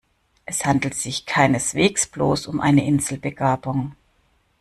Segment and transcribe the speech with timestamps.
[0.47, 3.95] Es handelt sich keineswegs bloß um eine Inselbegabung.